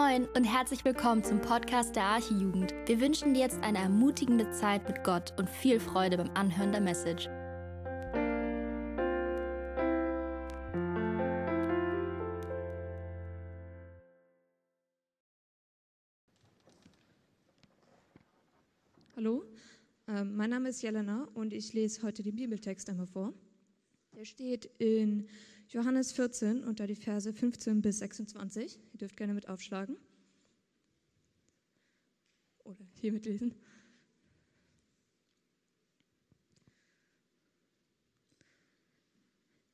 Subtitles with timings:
[0.00, 2.72] Moin und herzlich willkommen zum Podcast der Archijugend.
[2.86, 6.80] Wir wünschen dir jetzt eine ermutigende Zeit mit Gott und viel Freude beim Anhören der
[6.80, 7.28] Message.
[19.16, 19.44] Hallo,
[20.08, 23.34] ähm, mein Name ist Jelena und ich lese heute den Bibeltext einmal vor.
[24.16, 25.28] Der steht in
[25.70, 28.80] Johannes 14 unter die Verse 15 bis 26.
[28.92, 29.96] Ihr dürft gerne mit aufschlagen.
[32.64, 33.54] Oder hier mitlesen.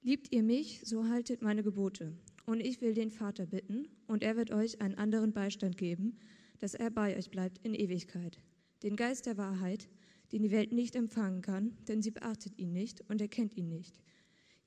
[0.02, 2.13] Liebt ihr mich, so haltet meine Gebote.
[2.45, 6.19] Und ich will den Vater bitten, und er wird euch einen anderen Beistand geben,
[6.59, 8.38] dass er bei euch bleibt in Ewigkeit.
[8.83, 9.88] Den Geist der Wahrheit,
[10.30, 13.99] den die Welt nicht empfangen kann, denn sie beachtet ihn nicht und erkennt ihn nicht.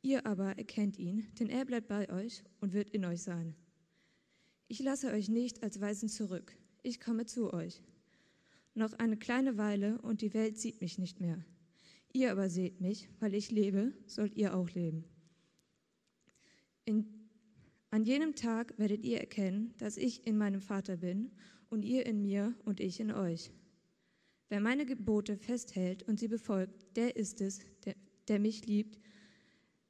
[0.02, 3.56] Ihr aber erkennt ihn, denn er bleibt bei euch und wird in euch sein.
[4.68, 7.84] Ich lasse euch nicht als Weisen zurück, ich komme zu euch.
[8.76, 11.44] Noch eine kleine Weile und die Welt sieht mich nicht mehr.
[12.14, 15.04] Ihr aber seht mich, weil ich lebe, sollt ihr auch leben.
[16.86, 17.06] In,
[17.92, 21.32] an jenem Tag werdet ihr erkennen, dass ich in meinem Vater bin
[21.70, 23.52] und ihr in mir und ich in euch.
[24.48, 27.96] Wer meine Gebote festhält und sie befolgt, der ist es, der,
[28.28, 29.00] der mich liebt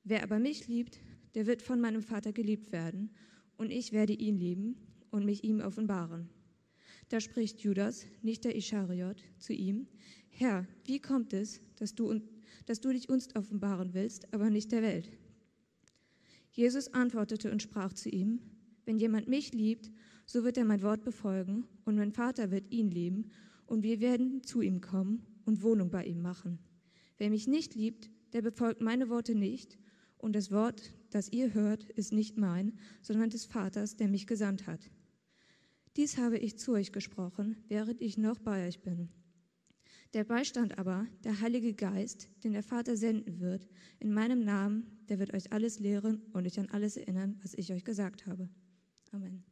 [0.10, 0.98] Wer aber mich liebt,
[1.36, 3.12] der wird von meinem Vater geliebt werden,
[3.58, 4.76] und ich werde ihn lieben
[5.12, 6.30] und mich ihm offenbaren.
[7.10, 9.86] Da spricht Judas, nicht der Ischariot, zu ihm,
[10.30, 12.22] Herr, wie kommt es, dass du,
[12.66, 15.12] dass du dich uns offenbaren willst, aber nicht der Welt?
[16.54, 18.42] Jesus antwortete und sprach zu ihm,
[18.86, 19.92] wenn jemand mich liebt,
[20.26, 23.30] so wird er mein Wort befolgen, und mein Vater wird ihn lieben,
[23.68, 26.58] und wir werden zu ihm kommen und Wohnung bei ihm machen.
[27.20, 29.78] Wer mich nicht liebt, der befolgt meine Worte nicht,
[30.20, 34.67] und das Wort, das ihr hört, ist nicht mein, sondern des Vaters, der mich gesandt
[34.67, 34.92] hat.
[35.98, 39.09] Dies habe ich zu euch gesprochen, während ich noch bei euch bin.
[40.13, 43.68] Der Beistand aber, der Heilige Geist, den der Vater senden wird,
[44.00, 47.72] in meinem Namen, der wird euch alles lehren und euch an alles erinnern, was ich
[47.72, 48.50] euch gesagt habe.
[49.12, 49.49] Amen.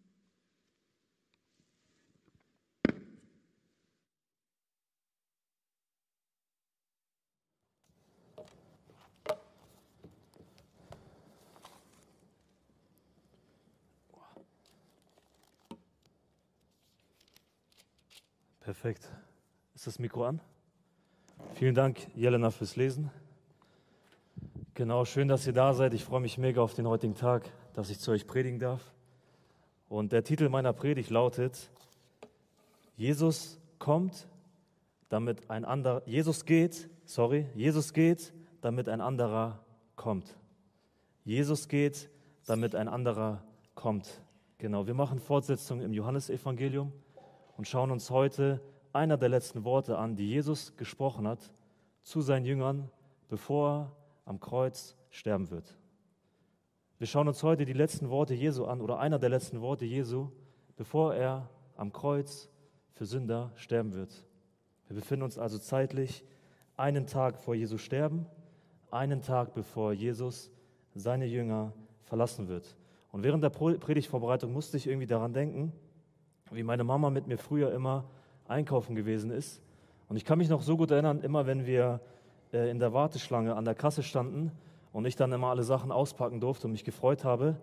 [18.68, 19.10] Perfekt.
[19.76, 20.42] Ist das Mikro an?
[21.54, 23.10] Vielen Dank, Jelena, fürs Lesen.
[24.74, 25.94] Genau, schön, dass ihr da seid.
[25.94, 28.82] Ich freue mich mega auf den heutigen Tag, dass ich zu euch predigen darf.
[29.88, 31.70] Und der Titel meiner Predigt lautet:
[32.98, 34.28] Jesus kommt,
[35.08, 39.64] damit ein anderer, Jesus geht, sorry, Jesus geht, damit ein anderer
[39.96, 40.36] kommt.
[41.24, 42.10] Jesus geht,
[42.46, 43.46] damit ein anderer
[43.76, 44.22] kommt.
[44.58, 46.92] Genau, wir machen Fortsetzung im Johannesevangelium
[47.58, 48.62] und schauen uns heute
[48.94, 51.54] einer der letzten Worte an, die Jesus gesprochen hat
[52.04, 52.90] zu seinen Jüngern,
[53.28, 53.92] bevor er
[54.26, 55.78] am Kreuz sterben wird.
[57.00, 60.30] Wir schauen uns heute die letzten Worte Jesu an oder einer der letzten Worte Jesu,
[60.78, 62.50] bevor er am Kreuz
[62.92, 64.26] für Sünder sterben wird.
[64.88, 66.24] Wir befinden uns also zeitlich
[66.76, 68.26] einen Tag vor Jesu Sterben,
[68.90, 70.52] einen Tag bevor Jesus
[70.96, 71.74] seine Jünger
[72.04, 72.78] verlassen wird.
[73.12, 75.74] Und während der Predigtvorbereitung musste ich irgendwie daran denken,
[76.52, 78.06] wie meine Mama mit mir früher immer
[78.48, 79.62] einkaufen gewesen ist.
[80.10, 82.00] Und ich kann mich noch so gut erinnern, immer wenn wir
[82.54, 84.52] äh, in der Warteschlange an der Kasse standen
[84.94, 87.58] und ich dann immer alle Sachen auspacken durfte und mich gefreut habe,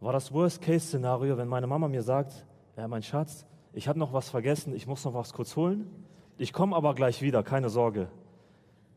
[0.00, 2.44] war das Worst-Case-Szenario, wenn meine Mama mir sagt,
[2.76, 5.86] ja, mein Schatz, ich habe noch was vergessen, ich muss noch was kurz holen,
[6.36, 8.08] ich komme aber gleich wieder, keine Sorge.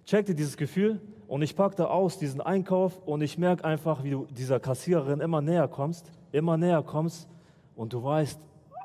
[0.06, 4.28] Checkte dieses Gefühl und ich packte aus diesen Einkauf und ich merke einfach, wie du
[4.30, 7.30] dieser Kassiererin immer näher kommst, immer näher kommst
[7.76, 8.40] und du weißt,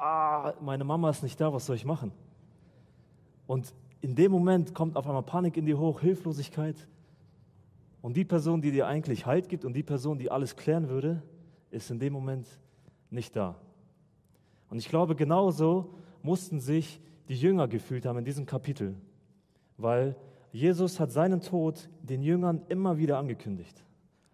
[0.05, 2.13] ah, meine Mama ist nicht da, was soll ich machen?
[3.47, 6.77] Und in dem Moment kommt auf einmal Panik in dir hoch, Hilflosigkeit.
[8.03, 11.23] Und die Person, die dir eigentlich Halt gibt und die Person, die alles klären würde,
[11.71, 12.47] ist in dem Moment
[13.11, 13.57] nicht da.
[14.69, 18.95] Und ich glaube, genauso mussten sich die Jünger gefühlt haben in diesem Kapitel,
[19.79, 20.17] weil
[20.53, 23.83] Jesus hat seinen Tod den Jüngern immer wieder angekündigt.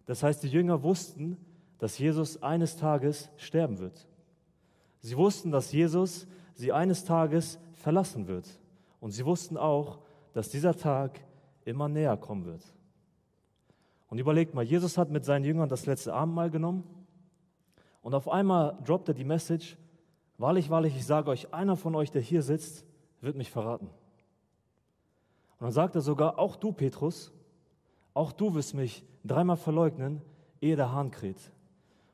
[0.06, 1.37] Das heißt, die Jünger wussten,
[1.78, 4.09] dass Jesus eines Tages sterben wird.
[5.00, 8.49] Sie wussten, dass Jesus sie eines Tages verlassen wird.
[9.00, 9.99] Und sie wussten auch,
[10.32, 11.20] dass dieser Tag
[11.64, 12.62] immer näher kommen wird.
[14.08, 16.85] Und überlegt mal, Jesus hat mit seinen Jüngern das letzte Abendmahl genommen
[18.02, 19.76] und auf einmal droppt er die Message,
[20.38, 22.85] wahrlich, wahrlich, ich sage euch, einer von euch, der hier sitzt,
[23.20, 23.87] wird mich verraten.
[23.87, 27.32] Und dann sagt er sogar, auch du, Petrus,
[28.14, 30.23] auch du wirst mich dreimal verleugnen,
[30.61, 31.52] ehe der Hahn kräht.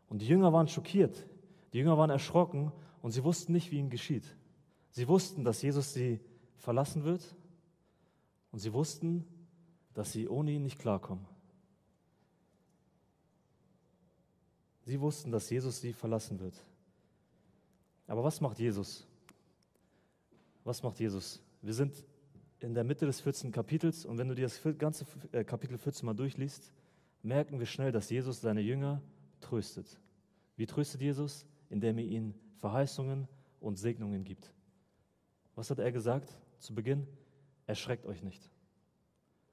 [0.08, 1.26] Und die Jünger waren schockiert.
[1.76, 4.24] Die Jünger waren erschrocken und sie wussten nicht, wie ihnen geschieht.
[4.92, 6.20] Sie wussten, dass Jesus sie
[6.56, 7.36] verlassen wird
[8.50, 9.26] und sie wussten,
[9.92, 11.26] dass sie ohne ihn nicht klarkommen.
[14.84, 16.54] Sie wussten, dass Jesus sie verlassen wird.
[18.06, 19.06] Aber was macht Jesus?
[20.64, 21.42] Was macht Jesus?
[21.60, 22.06] Wir sind
[22.60, 23.52] in der Mitte des 14.
[23.52, 26.72] Kapitels und wenn du dir das ganze äh, Kapitel 14 mal durchliest,
[27.22, 29.02] merken wir schnell, dass Jesus seine Jünger
[29.42, 30.00] tröstet.
[30.56, 31.44] Wie tröstet Jesus?
[31.68, 33.28] Indem er ihnen Verheißungen
[33.60, 34.52] und Segnungen gibt.
[35.54, 37.06] Was hat er gesagt zu Beginn?
[37.66, 38.50] Erschreckt euch nicht.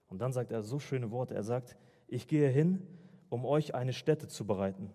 [0.07, 1.33] Und dann sagt er so schöne Worte.
[1.33, 1.75] Er sagt,
[2.07, 2.85] ich gehe hin,
[3.29, 4.91] um euch eine Stätte zu bereiten.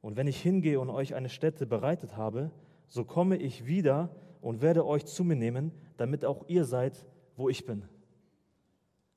[0.00, 2.50] Und wenn ich hingehe und euch eine Stätte bereitet habe,
[2.86, 4.08] so komme ich wieder
[4.40, 7.06] und werde euch zu mir nehmen, damit auch ihr seid,
[7.36, 7.84] wo ich bin.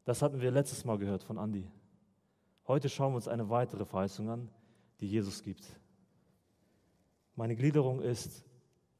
[0.03, 1.69] Das hatten wir letztes Mal gehört von Andi.
[2.67, 4.49] Heute schauen wir uns eine weitere Verheißung an,
[4.99, 5.79] die Jesus gibt.
[7.41, 8.45] Meine Gliederung ist,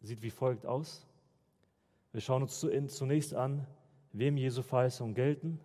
[0.01, 1.05] sieht wie folgt aus.
[2.11, 3.67] Wir schauen uns zunächst an,
[4.13, 5.59] wem Jesu Verheißungen gelten.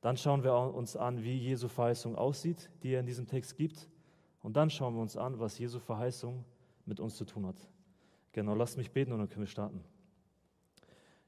[0.00, 3.88] Dann schauen wir uns an, wie Jesu Verheißung aussieht, die er in diesem Text gibt.
[4.42, 6.44] Und dann schauen wir uns an, was Jesu Verheißung
[6.86, 7.68] mit uns zu tun hat.
[8.32, 9.84] Genau, lasst mich beten und dann können wir starten.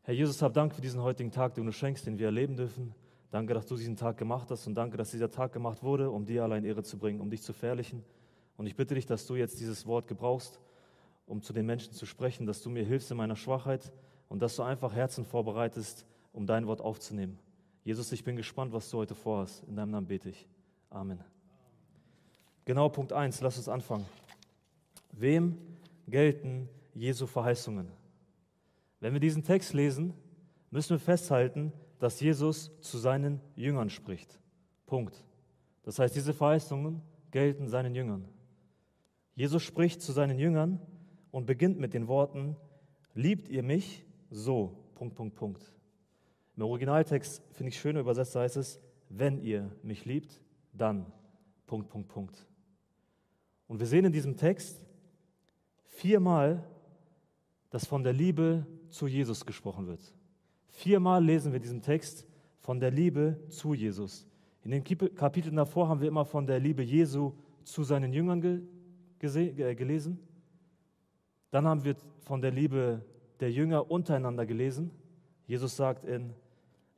[0.03, 2.97] Herr Jesus, hab Dank für diesen heutigen Tag, den du schenkst, den wir erleben dürfen.
[3.31, 6.27] Danke, dass du diesen Tag gemacht hast und danke, dass dieser Tag gemacht wurde, um
[6.27, 8.03] dir allein Ehre zu bringen, um dich zu verherrlichen.
[8.57, 10.61] Und ich bitte dich, dass du jetzt dieses Wort gebrauchst,
[11.27, 13.93] um zu den Menschen zu sprechen, dass du mir hilfst in meiner Schwachheit
[14.29, 17.39] und dass du einfach Herzen vorbereitest, um dein Wort aufzunehmen.
[17.85, 19.63] Jesus, ich bin gespannt, was du heute vorhast.
[19.69, 20.47] In deinem Namen bete ich.
[20.91, 21.23] Amen.
[22.65, 24.07] Genau Punkt 1, lass uns anfangen.
[25.13, 25.59] Wem
[26.09, 27.89] gelten Jesu Verheißungen?
[29.01, 30.15] Wenn wir diesen Text lesen,
[30.71, 34.39] müssen wir festhalten, dass Jesus zu seinen Jüngern spricht.
[34.87, 35.23] Punkt.
[35.83, 38.27] Das heißt, diese Verheißungen gelten seinen Jüngern.
[39.35, 40.81] Jesus spricht zu seinen Jüngern
[41.35, 42.55] und beginnt mit den Worten,
[43.13, 45.75] liebt ihr mich so, Punkt, Punkt, Punkt.
[46.57, 50.41] Im Originaltext finde ich schön übersetzt heißt es, wenn ihr mich liebt,
[50.73, 51.07] dann,
[51.67, 52.47] Punkt, Punkt, Punkt.
[53.67, 54.81] Und wir sehen in diesem Text
[55.87, 56.63] viermal,
[57.71, 60.15] dass von der Liebe zu Jesus gesprochen wird.
[60.69, 62.29] Viermal lesen wir diesen Text
[62.61, 64.25] von der Liebe zu Jesus.
[64.63, 67.33] In den Kapiteln davor haben wir immer von der Liebe Jesu
[67.65, 68.61] zu seinen Jüngern ge
[69.21, 70.21] äh, gelesen.
[71.55, 73.01] Dann haben wir von der Liebe
[73.39, 74.91] der Jünger untereinander gelesen.
[75.47, 76.35] Jesus sagt in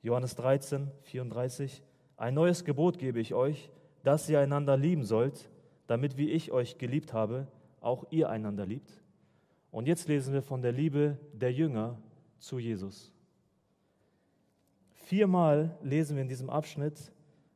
[0.00, 1.82] Johannes 13, 34,
[2.17, 3.70] ein neues Gebot gebe ich euch,
[4.03, 5.50] dass ihr einander lieben sollt,
[5.87, 7.49] damit wie ich euch geliebt habe,
[7.82, 9.03] auch ihr einander liebt.
[9.70, 11.99] Und jetzt lesen wir von der Liebe der Jünger
[12.38, 13.12] zu Jesus.
[14.94, 17.12] Viermal lesen wir in diesem Abschnitt,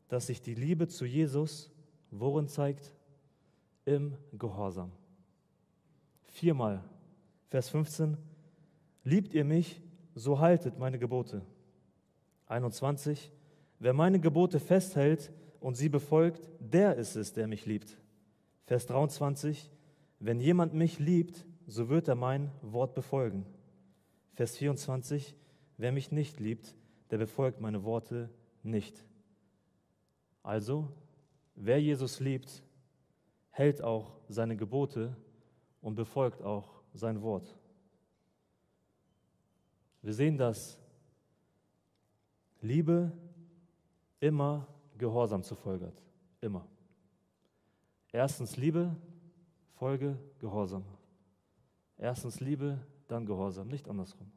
[0.09, 1.73] dass sich die Liebe zu Jesus
[2.11, 2.93] worin zeigt?
[3.87, 4.93] Im Gehorsam.
[6.31, 6.83] Viermal.
[7.49, 8.17] Vers 15.
[9.05, 9.81] Liebt ihr mich,
[10.15, 11.43] so haltet meine Gebote.
[12.47, 13.33] 21.
[13.79, 17.99] Wer meine Gebote festhält und sie befolgt, der ist es, der mich liebt.
[18.67, 19.71] Vers 23,
[20.21, 23.45] wenn jemand mich liebt, so wird er mein Wort befolgen.
[24.35, 25.35] Vers 24,
[25.77, 26.75] wer mich nicht liebt,
[27.11, 28.31] der befolgt meine Worte
[28.63, 29.05] nicht.
[30.43, 30.89] Also,
[31.55, 32.63] wer Jesus liebt,
[33.51, 35.17] hält auch seine Gebote
[35.81, 37.57] und befolgt auch sein Wort.
[40.03, 40.79] Wir sehen, dass
[42.61, 43.13] Liebe
[44.19, 44.67] immer
[44.99, 46.03] Gehorsam zur Folge hat.
[46.41, 46.67] Immer.
[48.13, 48.95] Erstens Liebe,
[49.75, 50.85] Folge Gehorsam.
[51.97, 54.31] Erstens Liebe, dann Gehorsam, nicht andersrum.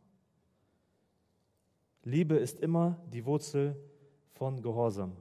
[2.04, 3.76] Liebe ist immer die Wurzel
[4.34, 5.16] von Gehorsam.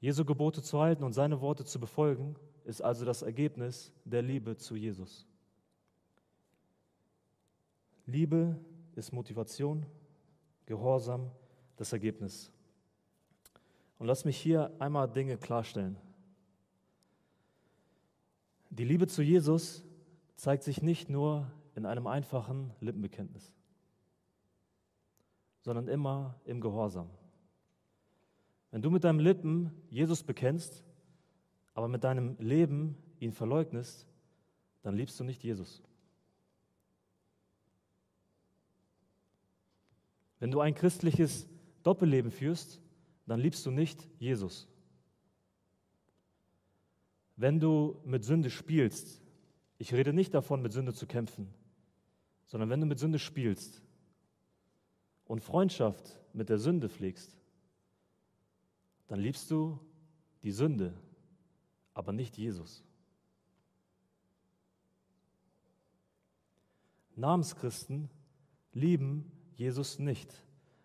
[0.00, 4.56] Jesu Gebote zu halten und seine Worte zu befolgen, ist also das Ergebnis der Liebe
[4.56, 5.26] zu Jesus.
[8.06, 8.58] Liebe
[8.96, 9.86] ist Motivation,
[10.66, 11.30] Gehorsam
[11.76, 12.50] das Ergebnis.
[13.98, 15.96] Und lass mich hier einmal Dinge klarstellen.
[18.70, 19.84] Die Liebe zu Jesus
[20.36, 23.52] zeigt sich nicht nur in einem einfachen Lippenbekenntnis,
[25.60, 27.10] sondern immer im Gehorsam.
[28.70, 30.82] Wenn du mit deinem Lippen Jesus bekennst,
[31.74, 34.06] aber mit deinem Leben ihn verleugnest,
[34.82, 35.82] dann liebst du nicht Jesus.
[40.38, 41.48] Wenn du ein christliches
[41.82, 42.80] Doppelleben führst,
[43.26, 44.68] dann liebst du nicht Jesus.
[47.36, 49.22] Wenn du mit Sünde spielst,
[49.78, 51.52] ich rede nicht davon, mit Sünde zu kämpfen,
[52.46, 53.82] sondern wenn du mit Sünde spielst
[55.24, 57.36] und Freundschaft mit der Sünde pflegst,
[59.08, 59.78] dann liebst du
[60.42, 60.94] die Sünde,
[61.94, 62.84] aber nicht Jesus.
[67.16, 68.10] Namenschristen
[68.72, 70.34] lieben Jesus nicht,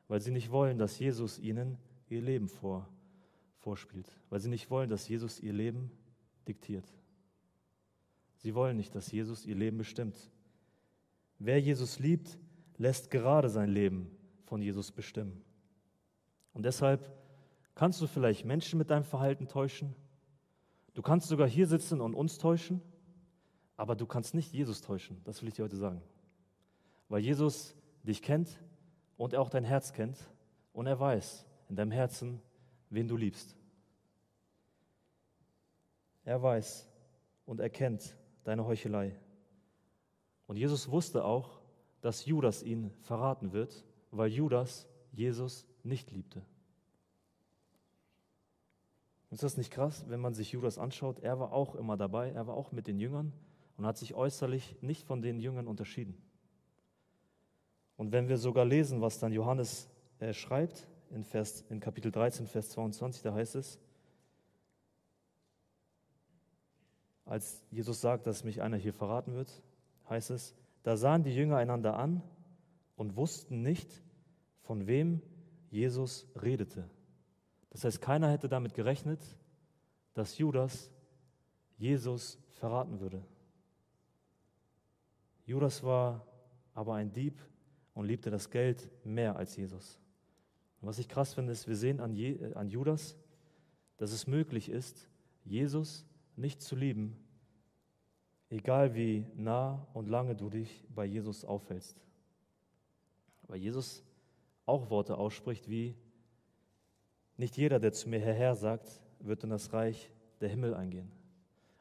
[0.07, 2.87] weil sie nicht wollen, dass Jesus ihnen ihr Leben vor,
[3.57, 5.91] vorspielt, weil sie nicht wollen, dass Jesus ihr Leben
[6.47, 6.85] diktiert.
[8.37, 10.31] Sie wollen nicht, dass Jesus ihr Leben bestimmt.
[11.39, 12.37] Wer Jesus liebt,
[12.77, 14.09] lässt gerade sein Leben
[14.45, 15.41] von Jesus bestimmen.
[16.53, 17.11] Und deshalb
[17.75, 19.95] kannst du vielleicht Menschen mit deinem Verhalten täuschen.
[20.93, 22.81] Du kannst sogar hier sitzen und uns täuschen,
[23.77, 25.21] aber du kannst nicht Jesus täuschen.
[25.23, 26.01] Das will ich dir heute sagen.
[27.07, 28.59] Weil Jesus dich kennt
[29.17, 30.17] und er auch dein Herz kennt
[30.73, 32.41] und er weiß in deinem Herzen,
[32.89, 33.55] wen du liebst.
[36.23, 36.87] Er weiß
[37.45, 39.15] und erkennt deine Heuchelei.
[40.47, 41.59] Und Jesus wusste auch,
[42.01, 46.43] dass Judas ihn verraten wird, weil Judas Jesus nicht liebte.
[49.31, 51.19] Ist das nicht krass, wenn man sich Judas anschaut?
[51.19, 53.31] Er war auch immer dabei, er war auch mit den Jüngern
[53.77, 56.17] und hat sich äußerlich nicht von den Jüngern unterschieden.
[57.95, 62.47] Und wenn wir sogar lesen, was dann Johannes äh, schreibt, in, Vers, in Kapitel 13,
[62.47, 63.79] Vers 22, da heißt es,
[67.25, 69.61] als Jesus sagt, dass mich einer hier verraten wird,
[70.09, 72.23] heißt es, da sahen die Jünger einander an
[72.95, 74.01] und wussten nicht,
[74.61, 75.21] von wem
[75.69, 76.89] Jesus redete.
[77.79, 79.21] Das heißt, keiner hätte damit gerechnet,
[80.13, 80.91] dass Judas
[81.77, 83.23] Jesus verraten würde.
[85.45, 86.27] Judas war
[86.73, 87.39] aber ein Dieb
[87.93, 89.97] und liebte das Geld mehr als Jesus.
[90.81, 93.15] Und was ich krass finde, ist, wir sehen an, Je, äh, an Judas,
[93.95, 95.07] dass es möglich ist,
[95.45, 96.05] Jesus
[96.35, 97.15] nicht zu lieben,
[98.49, 102.03] egal wie nah und lange du dich bei Jesus aufhältst.
[103.43, 104.03] Weil Jesus
[104.65, 105.95] auch Worte ausspricht wie,
[107.39, 111.11] nicht jeder, der zu mir Herr, sagt, wird in das Reich der Himmel eingehen.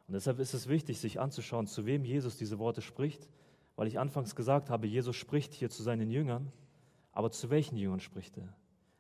[0.07, 3.29] Und deshalb ist es wichtig, sich anzuschauen, zu wem Jesus diese Worte spricht,
[3.77, 6.51] weil ich anfangs gesagt habe, Jesus spricht hier zu seinen Jüngern,
[7.13, 8.57] aber zu welchen Jüngern spricht er?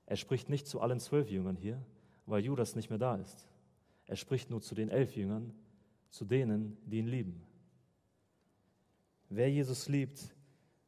[0.06, 1.80] Er spricht nicht zu allen zwölf Jüngern hier,
[2.26, 3.48] weil Judas nicht mehr da ist.
[4.06, 5.54] Er spricht nur zu den elf Jüngern,
[6.10, 7.42] zu denen, die ihn lieben.
[9.28, 10.34] Wer Jesus liebt,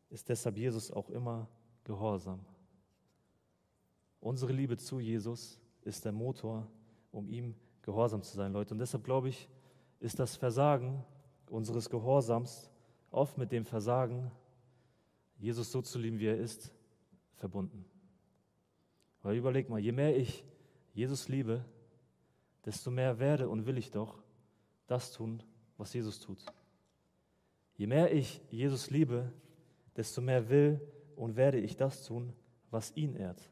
[0.09, 1.49] ist deshalb Jesus auch immer
[1.85, 2.41] gehorsam.
[4.21, 6.67] Unsere Liebe zu Jesus ist der Motor,
[7.11, 8.75] um ihm gehorsam zu sein, Leute.
[8.75, 9.49] Und deshalb glaube ich,
[9.99, 11.05] ist das Versagen
[11.49, 12.71] unseres Gehorsams
[13.11, 14.31] oft mit dem Versagen,
[15.39, 16.73] Jesus so zu lieben, wie er ist,
[17.37, 17.85] verbunden.
[19.23, 20.45] Weil überleg mal, je mehr ich
[20.93, 21.65] Jesus liebe,
[22.65, 24.23] desto mehr werde und will ich doch
[24.87, 25.43] das tun,
[25.77, 26.45] was Jesus tut.
[27.77, 29.33] Je mehr ich Jesus liebe,
[29.97, 30.81] desto mehr will
[31.17, 32.33] und werde ich das tun,
[32.71, 33.51] was ihn ehrt.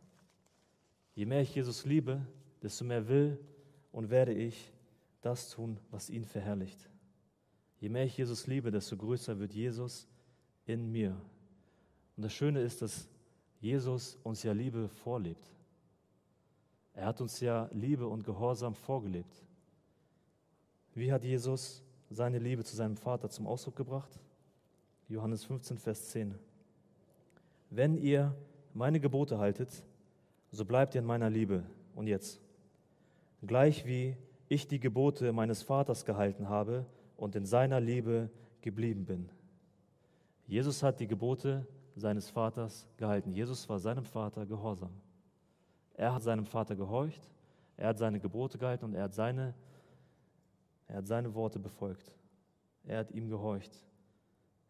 [1.19, 2.25] Je mehr ich Jesus liebe,
[2.63, 3.41] desto mehr will
[3.91, 4.73] und werde ich
[5.21, 6.79] das tun, was ihn verherrlicht.
[7.81, 10.07] Je mehr ich Jesus liebe, desto größer wird Jesus
[10.65, 11.21] in mir.
[12.17, 13.09] Und das Schöne ist, dass
[13.61, 15.43] Jesus uns ja Liebe vorlebt.
[16.95, 19.43] Er hat uns ja Liebe und Gehorsam vorgelebt.
[20.95, 24.21] Wie hat Jesus seine Liebe zu seinem Vater zum Ausdruck gebracht?
[25.09, 26.37] Johannes 15, Vers 10.
[27.71, 28.33] Wenn ihr
[28.73, 29.83] meine Gebote haltet,
[30.51, 31.65] so bleibt ihr in meiner Liebe.
[31.95, 32.41] Und jetzt,
[33.47, 34.17] gleich wie
[34.49, 36.87] ich die Gebote meines Vaters gehalten habe
[37.17, 39.29] und in seiner Liebe geblieben bin.
[40.47, 43.33] Jesus hat die Gebote seines Vaters gehalten.
[43.33, 44.93] Jesus war seinem Vater gehorsam.
[45.95, 47.29] Er hat seinem Vater gehorcht,
[47.77, 49.55] er hat seine Gebote gehalten und er hat seine
[50.89, 52.17] er hat seine Worte befolgt.
[52.85, 53.73] Er hat ihm gehorcht.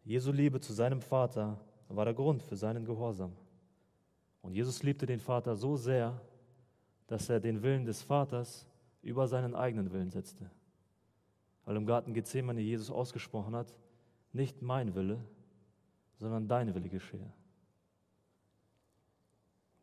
[0.03, 1.57] Jesu Liebe zu seinem Vater
[1.87, 3.31] war der Grund für seinen Gehorsam.
[4.41, 6.19] Und Jesus liebte den Vater so sehr,
[7.07, 8.67] dass er den Willen des Vaters
[9.01, 10.49] über seinen eigenen Willen setzte.
[11.65, 13.77] Weil im Garten Gethsemane Jesus ausgesprochen hat,
[14.31, 15.23] nicht mein Wille,
[16.17, 17.31] sondern dein Wille geschehe.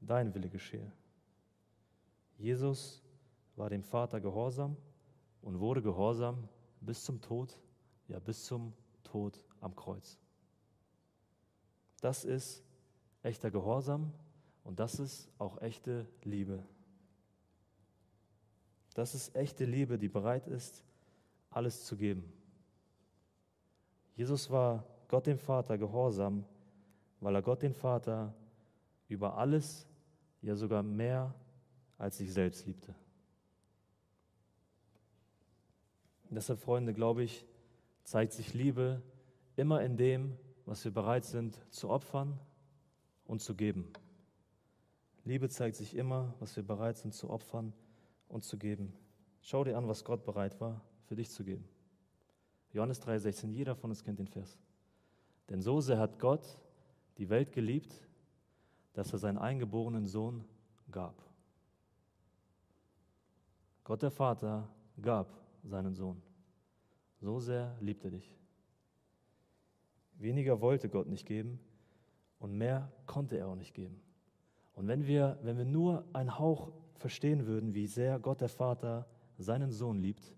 [0.00, 0.92] Dein Wille geschehe.
[2.38, 3.02] Jesus
[3.56, 4.76] war dem Vater gehorsam
[5.42, 6.48] und wurde gehorsam
[6.80, 7.58] bis zum Tod,
[8.08, 8.72] ja bis zum
[9.02, 10.18] Tod am Kreuz.
[12.00, 12.62] Das ist
[13.22, 14.12] echter Gehorsam
[14.66, 16.60] und das ist auch echte Liebe.
[18.94, 20.82] Das ist echte Liebe, die bereit ist,
[21.50, 22.32] alles zu geben.
[24.16, 26.44] Jesus war Gott dem Vater gehorsam,
[27.20, 28.34] weil er Gott den Vater
[29.08, 29.86] über alles,
[30.42, 31.32] ja sogar mehr
[31.96, 32.92] als sich selbst liebte.
[36.28, 37.46] Deshalb, Freunde, glaube ich,
[38.02, 39.00] zeigt sich Liebe
[39.54, 42.36] immer in dem, was wir bereit sind zu opfern
[43.26, 43.92] und zu geben.
[45.26, 47.72] Liebe zeigt sich immer, was wir bereit sind zu opfern
[48.28, 48.92] und zu geben.
[49.40, 51.68] Schau dir an, was Gott bereit war, für dich zu geben.
[52.72, 54.56] Johannes 3,16, jeder von uns kennt den Vers.
[55.50, 56.46] Denn so sehr hat Gott
[57.18, 57.92] die Welt geliebt,
[58.92, 60.44] dass er seinen eingeborenen Sohn
[60.92, 61.20] gab.
[63.82, 64.68] Gott der Vater
[65.02, 65.28] gab
[65.64, 66.22] seinen Sohn.
[67.20, 68.32] So sehr liebt er dich.
[70.18, 71.58] Weniger wollte Gott nicht geben
[72.38, 74.05] und mehr konnte er auch nicht geben.
[74.76, 79.06] Und wenn wir, wenn wir nur einen Hauch verstehen würden, wie sehr Gott der Vater
[79.38, 80.34] seinen Sohn liebt,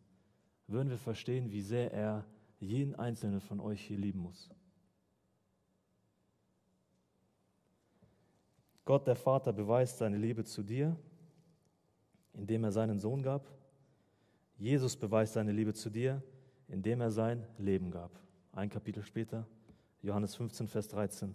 [0.68, 2.24] würden wir verstehen, wie sehr er
[2.60, 4.48] jeden einzelnen von euch hier lieben muss.
[8.84, 10.96] Gott der Vater beweist seine Liebe zu dir,
[12.32, 13.50] indem er seinen Sohn gab.
[14.56, 16.22] Jesus beweist seine Liebe zu dir,
[16.68, 18.12] indem er sein Leben gab.
[18.52, 19.46] Ein Kapitel später,
[20.00, 21.34] Johannes 15, Vers 13.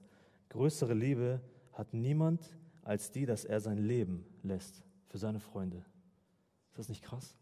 [0.50, 1.42] Größere Liebe
[1.74, 5.78] hat niemand als die, dass er sein Leben lässt für seine Freunde.
[6.70, 7.36] Ist das nicht krass?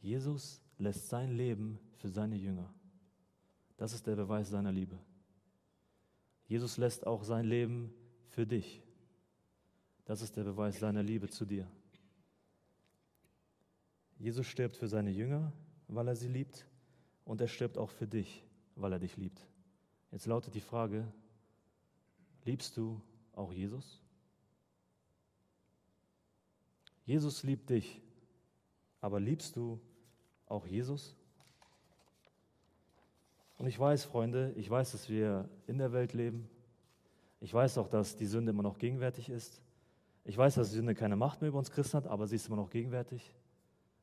[0.00, 2.72] Jesus lässt sein Leben für seine Jünger.
[3.76, 4.98] Das ist der Beweis seiner Liebe.
[6.46, 7.92] Jesus lässt auch sein Leben
[8.28, 8.82] für dich.
[10.04, 11.70] Das ist der Beweis seiner Liebe zu dir.
[14.18, 15.52] Jesus stirbt für seine Jünger,
[15.88, 16.66] weil er sie liebt,
[17.24, 19.46] und er stirbt auch für dich, weil er dich liebt.
[20.10, 21.06] Jetzt lautet die Frage,
[22.50, 23.00] liebst du
[23.32, 24.00] auch Jesus?
[27.06, 28.02] Jesus liebt dich,
[29.00, 29.80] aber liebst du
[30.46, 31.14] auch Jesus?
[33.56, 36.48] Und ich weiß, Freunde, ich weiß, dass wir in der Welt leben.
[37.40, 39.62] Ich weiß auch, dass die Sünde immer noch gegenwärtig ist.
[40.24, 42.48] Ich weiß, dass die Sünde keine Macht mehr über uns Christen hat, aber sie ist
[42.48, 43.32] immer noch gegenwärtig.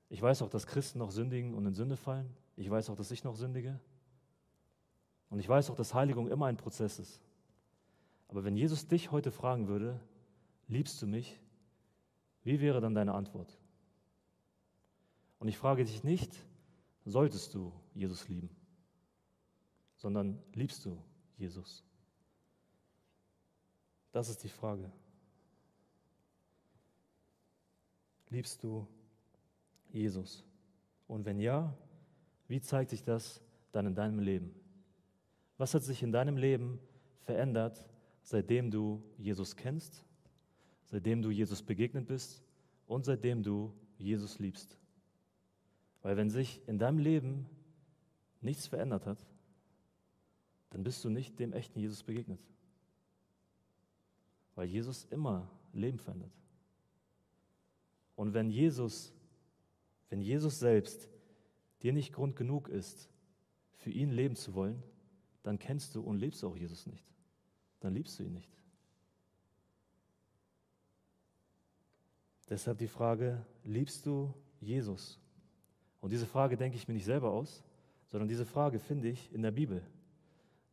[0.09, 2.33] Ich weiß auch, dass Christen noch sündigen und in Sünde fallen.
[2.55, 3.77] Ich weiß auch, dass ich noch sündige.
[5.29, 7.26] Und ich weiß auch, dass Heiligung immer ein Prozess ist.
[8.27, 9.99] Aber wenn Jesus dich heute fragen würde,
[10.67, 11.39] liebst du mich?
[12.43, 13.57] Wie wäre dann deine Antwort?
[15.39, 16.33] Und ich frage dich nicht,
[17.05, 18.49] solltest du Jesus lieben,
[19.95, 21.01] sondern liebst du
[21.37, 21.83] Jesus?
[24.11, 24.91] Das ist die Frage.
[28.29, 28.87] Liebst du
[29.89, 30.43] Jesus?
[31.07, 31.73] Und wenn ja,
[32.47, 34.53] wie zeigt sich das dann in deinem Leben?
[35.57, 36.79] Was hat sich in deinem Leben
[37.21, 37.87] verändert,
[38.27, 40.03] seitdem du Jesus kennst,
[40.83, 42.43] seitdem du Jesus begegnet bist
[42.85, 44.77] und seitdem du Jesus liebst?
[46.01, 47.45] Weil wenn sich in deinem Leben
[48.41, 49.25] nichts verändert hat,
[50.71, 52.41] dann bist du nicht dem echten Jesus begegnet.
[54.55, 56.33] Weil Jesus immer Leben verändert.
[58.17, 59.13] Und wenn Jesus,
[60.09, 61.07] wenn Jesus selbst
[61.81, 63.09] dir nicht Grund genug ist,
[63.75, 64.83] für ihn leben zu wollen,
[65.43, 67.05] dann kennst du und lebst auch Jesus nicht.
[67.79, 68.51] Dann liebst du ihn nicht.
[72.49, 75.19] Deshalb die Frage, liebst du Jesus?
[75.99, 77.63] Und diese Frage denke ich mir nicht selber aus,
[78.07, 79.83] sondern diese Frage finde ich in der Bibel,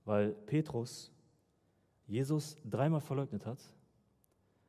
[0.05, 1.11] weil Petrus
[2.07, 3.59] Jesus dreimal verleugnet hat.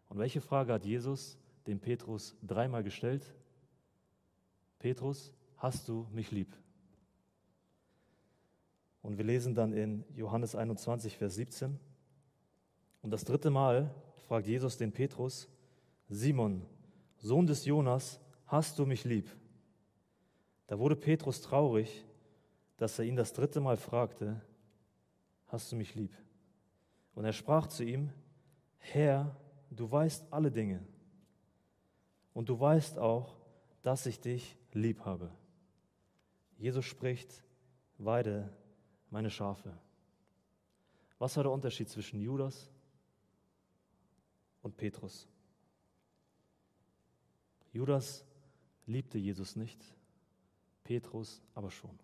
[0.10, 3.34] Und welche Frage hat Jesus dem Petrus dreimal gestellt?
[4.80, 6.56] Petrus, hast du mich lieb?
[9.02, 11.80] Und wir lesen dann in Johannes 21, Vers 17.
[13.06, 13.94] Und das dritte Mal
[14.26, 15.48] fragt Jesus den Petrus,
[16.10, 16.66] Simon,
[17.18, 19.30] Sohn des Jonas, hast du mich lieb?
[20.66, 22.04] Da wurde Petrus traurig,
[22.78, 24.42] dass er ihn das dritte Mal fragte,
[25.50, 26.18] hast du mich lieb?
[27.14, 28.10] Und er sprach zu ihm,
[28.80, 29.36] Herr,
[29.70, 30.84] du weißt alle Dinge
[32.34, 33.36] und du weißt auch,
[33.84, 35.30] dass ich dich lieb habe.
[36.58, 37.44] Jesus spricht,
[38.00, 38.50] weide
[39.12, 39.78] meine Schafe.
[41.20, 42.72] Was war der Unterschied zwischen Judas
[44.66, 45.28] und Petrus?
[47.72, 48.26] Judas
[48.88, 49.80] liebte Jesus nicht,
[50.84, 52.00] Petrus aber schon.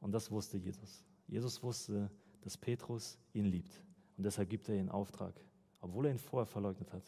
[0.00, 1.04] Und das wusste Jesus.
[1.28, 3.72] Jesus wusste, dass Petrus ihn liebt.
[4.16, 5.32] Und deshalb gibt er ihn Auftrag,
[5.80, 7.04] obwohl er ihn vorher verleugnet hat.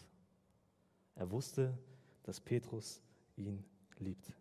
[1.16, 1.76] Er wusste,
[2.22, 3.02] dass Petrus
[3.34, 3.64] ihn
[3.98, 4.32] liebt.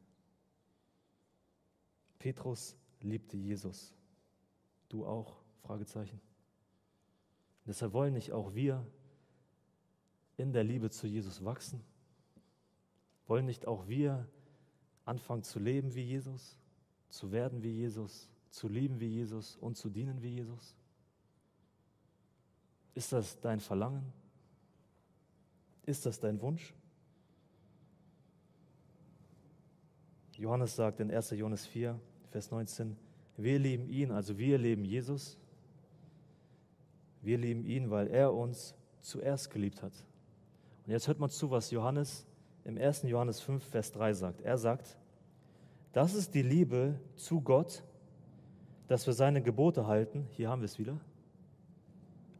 [2.19, 3.95] Petrus liebte Jesus.
[4.89, 5.41] Du auch?
[5.63, 6.21] Fragezeichen.
[7.65, 8.85] Deshalb wollen nicht auch wir
[10.41, 11.81] in der Liebe zu Jesus wachsen?
[13.27, 14.27] Wollen nicht auch wir
[15.05, 16.57] anfangen zu leben wie Jesus,
[17.09, 20.75] zu werden wie Jesus, zu lieben wie Jesus und zu dienen wie Jesus?
[22.93, 24.11] Ist das dein Verlangen?
[25.85, 26.73] Ist das dein Wunsch?
[30.37, 31.31] Johannes sagt in 1.
[31.31, 31.99] Johannes 4,
[32.31, 32.97] Vers 19,
[33.37, 35.37] wir lieben ihn, also wir lieben Jesus.
[37.21, 39.93] Wir lieben ihn, weil er uns zuerst geliebt hat.
[40.91, 42.27] Und jetzt hört man zu, was Johannes
[42.65, 43.03] im 1.
[43.03, 44.41] Johannes 5, Vers 3 sagt.
[44.41, 44.97] Er sagt,
[45.93, 47.81] das ist die Liebe zu Gott,
[48.89, 50.27] dass wir seine Gebote halten.
[50.31, 50.99] Hier haben wir es wieder.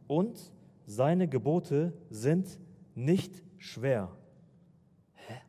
[0.06, 0.52] Und
[0.84, 2.58] seine Gebote sind
[2.94, 4.14] nicht schwer.
[5.14, 5.40] Hä?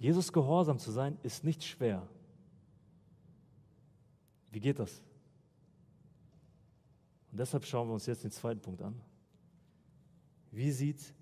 [0.00, 2.04] Jesus gehorsam zu sein ist nicht schwer.
[4.50, 5.04] Wie geht das?
[7.30, 9.00] Und deshalb schauen wir uns jetzt den zweiten Punkt an.
[10.50, 11.14] Wie sieht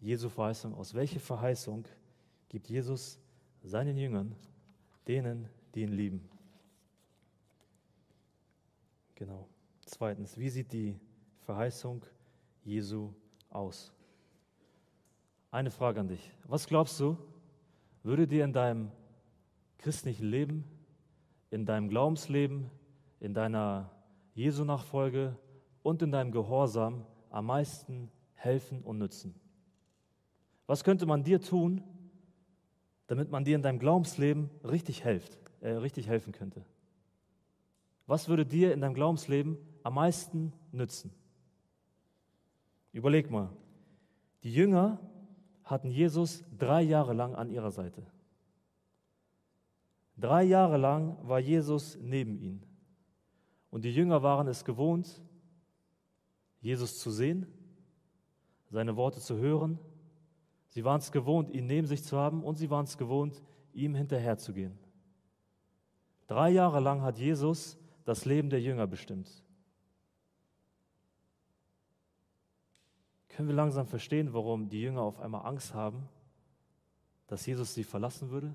[0.00, 0.94] Jesu Verheißung aus?
[0.94, 1.84] Welche Verheißung
[2.48, 3.18] gibt Jesus
[3.62, 4.34] seinen Jüngern,
[5.08, 6.28] denen, die ihn lieben?
[9.14, 9.48] Genau.
[9.86, 10.98] Zweitens, wie sieht die
[11.40, 12.04] Verheißung
[12.64, 13.12] Jesu
[13.50, 13.92] aus?
[15.50, 16.32] Eine Frage an dich.
[16.46, 17.16] Was glaubst du,
[18.02, 18.90] würde dir in deinem
[19.78, 20.64] christlichen Leben,
[21.50, 22.70] in deinem Glaubensleben,
[23.20, 23.90] in deiner
[24.34, 25.36] Jesu-Nachfolge
[25.82, 28.10] und in deinem Gehorsam am meisten
[28.44, 29.34] helfen und nützen?
[30.66, 31.82] Was könnte man dir tun,
[33.06, 36.64] damit man dir in deinem Glaubensleben richtig, hilft, äh, richtig helfen könnte?
[38.06, 41.12] Was würde dir in deinem Glaubensleben am meisten nützen?
[42.92, 43.50] Überleg mal.
[44.42, 45.00] Die Jünger
[45.64, 48.06] hatten Jesus drei Jahre lang an ihrer Seite.
[50.16, 52.62] Drei Jahre lang war Jesus neben ihnen.
[53.70, 55.20] Und die Jünger waren es gewohnt,
[56.60, 57.46] Jesus zu sehen,
[58.70, 59.78] seine Worte zu hören.
[60.68, 63.94] Sie waren es gewohnt, ihn neben sich zu haben und sie waren es gewohnt, ihm
[63.94, 64.78] hinterherzugehen.
[66.26, 69.30] Drei Jahre lang hat Jesus das Leben der Jünger bestimmt.
[73.28, 76.08] Können wir langsam verstehen, warum die Jünger auf einmal Angst haben,
[77.26, 78.54] dass Jesus sie verlassen würde?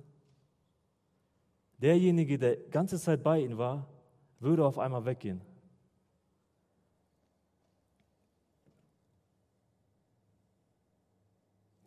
[1.80, 3.88] Derjenige, der ganze Zeit bei ihnen war,
[4.40, 5.42] würde auf einmal weggehen.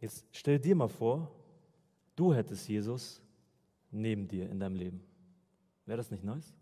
[0.03, 1.31] Jetzt stell dir mal vor,
[2.17, 3.23] du hättest Jesus
[3.93, 5.01] neben dir in deinem Leben.
[5.87, 6.53] Wäre das nicht nice?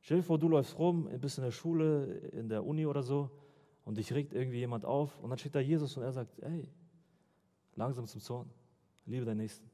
[0.00, 3.30] Stell dir vor, du läufst rum, bist in der Schule, in der Uni oder so
[3.84, 6.68] und dich regt irgendwie jemand auf und dann steht da Jesus und er sagt, hey,
[7.76, 8.50] langsam zum Zorn,
[9.06, 9.70] liebe deinen Nächsten.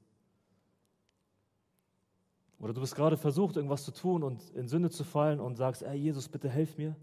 [2.59, 5.83] Oder du bist gerade versucht, irgendwas zu tun und in Sünde zu fallen und sagst,
[5.83, 6.97] ey Jesus, bitte helf mir.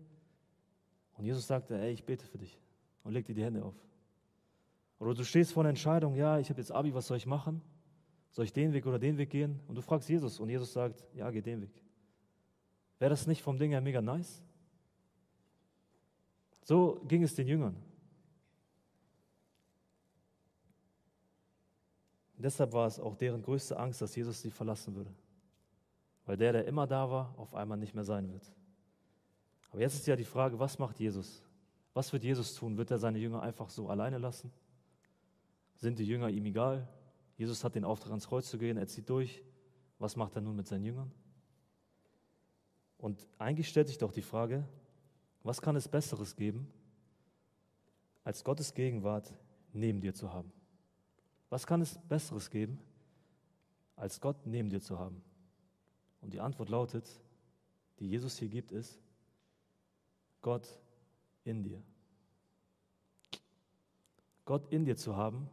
[1.18, 2.62] Und Jesus sagt, ey, ich bete für dich
[3.04, 3.76] und leg dir die Hände auf.
[5.04, 7.62] Oder du stehst vor einer Entscheidung, ja, ich habe jetzt Abi, was soll ich machen?
[8.32, 9.60] Soll ich den Weg oder den Weg gehen?
[9.68, 11.84] Und du fragst Jesus und Jesus sagt, ja, geh den Weg.
[13.00, 14.42] Wäre das nicht vom Ding her mega nice?
[16.64, 17.76] So ging es den Jüngern.
[22.38, 25.14] Deshalb war es auch deren größte Angst, dass Jesus sie verlassen würde.
[26.26, 28.54] Weil der, der immer da war, auf einmal nicht mehr sein wird.
[29.70, 31.44] Aber jetzt ist ja die Frage, was macht Jesus?
[31.94, 32.78] Was wird Jesus tun?
[32.78, 34.50] Wird er seine Jünger einfach so alleine lassen?
[35.76, 36.88] Sind die Jünger ihm egal?
[37.38, 39.44] Jesus hat den Auftrag, ans Kreuz zu gehen, er zieht durch.
[40.00, 41.12] Was macht er nun mit seinen Jüngern?
[42.98, 44.68] Und eigentlich stellt sich doch die Frage,
[45.44, 46.72] was kann es Besseres geben,
[48.24, 49.34] als Gottes Gegenwart
[49.74, 50.52] neben dir zu haben?
[51.50, 52.80] Was kann es Besseres geben,
[53.96, 55.22] als Gott neben dir zu haben?
[56.22, 57.10] Und die Antwort lautet,
[58.00, 59.00] die Jesus hier gibt, ist
[60.42, 60.80] Gott
[61.44, 61.84] in dir.
[64.46, 65.50] Gott in dir zu haben,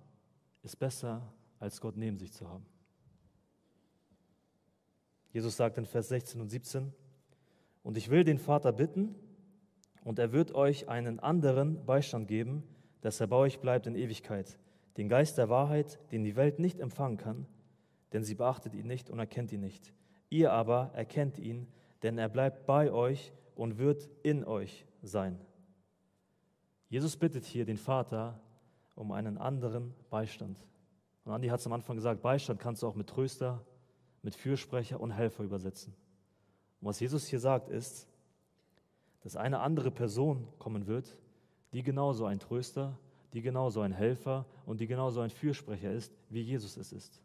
[0.63, 2.67] ist besser, als Gott neben sich zu haben.
[5.33, 6.93] Jesus sagt in Vers 16 und 17,
[7.83, 9.15] und ich will den Vater bitten,
[10.05, 12.65] und er wird euch einen anderen Beistand geben,
[13.01, 14.59] dass er bei euch bleibt in Ewigkeit,
[14.97, 17.47] den Geist der Wahrheit, den die Welt nicht empfangen kann,
[18.13, 19.93] denn sie beachtet ihn nicht und erkennt ihn nicht.
[20.31, 21.69] Ihr aber erkennt ihn,
[22.03, 25.39] denn er bleibt bei euch und wird in euch sein.
[26.89, 28.41] Jesus bittet hier den Vater
[29.01, 30.59] um einen anderen Beistand.
[31.25, 33.65] Und Andi hat es am Anfang gesagt, Beistand kannst du auch mit Tröster,
[34.23, 35.95] mit Fürsprecher und Helfer übersetzen.
[36.81, 38.07] Und was Jesus hier sagt, ist,
[39.23, 41.17] dass eine andere Person kommen wird,
[41.73, 42.99] die genauso ein Tröster,
[43.33, 47.23] die genauso ein Helfer und die genauso ein Fürsprecher ist, wie Jesus es ist.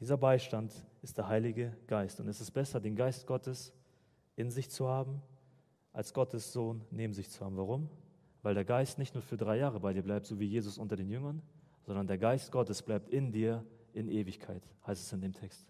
[0.00, 0.72] Dieser Beistand
[1.02, 2.18] ist der Heilige Geist.
[2.18, 3.72] Und es ist besser, den Geist Gottes
[4.34, 5.22] in sich zu haben,
[5.92, 7.56] als Gottes Sohn neben sich zu haben.
[7.56, 7.88] Warum?
[8.42, 10.96] Weil der Geist nicht nur für drei Jahre bei dir bleibt, so wie Jesus unter
[10.96, 11.42] den Jüngern,
[11.82, 15.66] sondern der Geist Gottes bleibt in dir in Ewigkeit, heißt es in dem Text.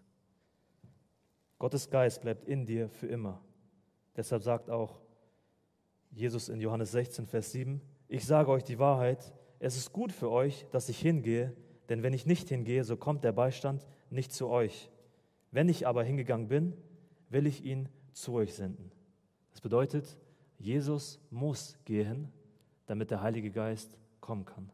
[1.59, 3.41] Gottes Geist bleibt in dir für immer.
[4.17, 5.01] Deshalb sagt auch
[6.11, 10.31] Jesus in Johannes 16, Vers 7, ich sage euch die Wahrheit, es ist gut für
[10.31, 11.55] euch, dass ich hingehe,
[11.89, 14.91] denn wenn ich nicht hingehe, so kommt der Beistand nicht zu euch.
[15.51, 16.77] Wenn ich aber hingegangen bin,
[17.29, 18.91] will ich ihn zu euch senden.
[19.51, 20.19] Das bedeutet,
[20.59, 22.33] Jesus muss gehen,
[22.87, 24.71] damit der Heilige Geist kommen kann.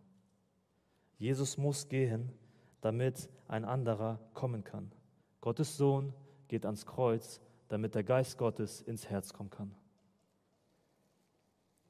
[1.18, 2.32] Jesus muss gehen,
[2.80, 4.92] damit ein anderer kommen kann.
[5.40, 6.12] Gottes Sohn
[6.48, 9.74] geht ans Kreuz, damit der Geist Gottes ins Herz kommen kann.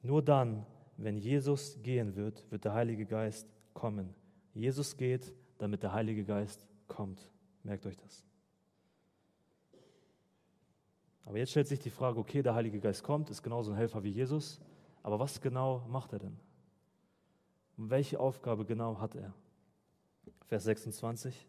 [0.01, 0.65] Nur dann,
[0.97, 4.13] wenn Jesus gehen wird, wird der Heilige Geist kommen.
[4.53, 7.29] Jesus geht, damit der Heilige Geist kommt.
[7.63, 8.23] Merkt euch das.
[11.25, 14.03] Aber jetzt stellt sich die Frage, okay, der Heilige Geist kommt, ist genauso ein Helfer
[14.03, 14.59] wie Jesus,
[15.03, 16.37] aber was genau macht er denn?
[17.77, 19.33] Welche Aufgabe genau hat er?
[20.47, 21.47] Vers 26.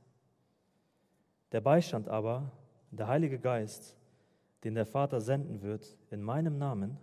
[1.52, 2.52] Der Beistand aber,
[2.90, 3.96] der Heilige Geist,
[4.64, 6.98] den der Vater senden wird in meinem Namen,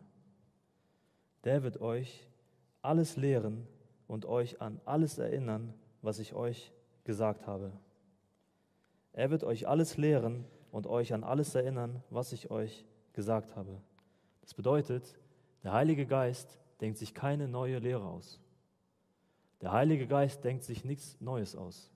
[1.43, 2.27] der wird euch
[2.81, 3.67] alles lehren
[4.07, 6.71] und euch an alles erinnern, was ich euch
[7.03, 7.71] gesagt habe.
[9.13, 13.81] Er wird euch alles lehren und euch an alles erinnern, was ich euch gesagt habe.
[14.41, 15.19] Das bedeutet,
[15.67, 18.39] der Heilige Geist denkt sich keine neue Lehre aus.
[19.59, 21.91] Der Heilige Geist denkt sich nichts Neues aus,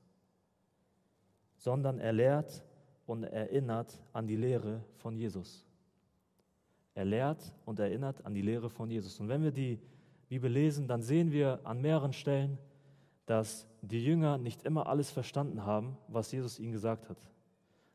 [1.56, 2.66] sondern er lehrt
[3.06, 5.66] und erinnert an die Lehre von Jesus.
[6.96, 9.22] Er lehrt und erinnert an die Lehre von Jesus.
[9.22, 9.80] Und wenn wir die
[10.28, 12.58] Bibel lesen, dann sehen wir an mehreren Stellen,
[13.26, 17.20] dass die Jünger nicht immer alles verstanden haben, was Jesus ihnen gesagt hat.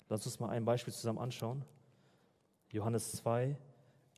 [0.08, 1.66] Lass uns mal ein Beispiel zusammen anschauen.
[2.70, 3.58] Johannes 2,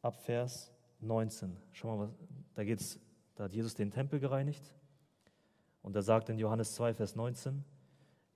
[0.02, 1.56] ab Vers 19.
[1.72, 2.11] Schau mal,
[2.54, 2.98] da geht's,
[3.34, 4.74] da hat Jesus den Tempel gereinigt.
[5.82, 7.64] Und er sagt in Johannes 2, Vers 19,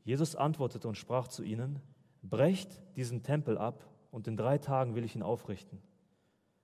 [0.05, 1.81] Jesus antwortete und sprach zu ihnen,
[2.22, 5.81] brecht diesen Tempel ab und in drei Tagen will ich ihn aufrichten.